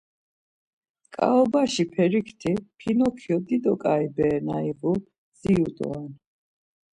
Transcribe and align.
Ǩaobaşi 1.13 1.83
perikti 1.93 2.51
Pinokyo 2.77 3.37
dido 3.47 3.73
ǩai 3.81 4.05
bere 4.15 4.39
na 4.47 4.57
ivu 4.71 4.91
dziru 5.37 5.69
doren. 5.77 6.11